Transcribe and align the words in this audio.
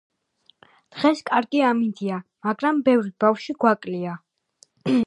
დღეს 0.95 1.21
კარგი 1.27 1.61
ამინდია. 1.73 2.19
მაგრამ 2.49 2.83
ბევრი 2.89 3.15
ბავშვი 3.27 3.57
გვაკლია 3.67 4.19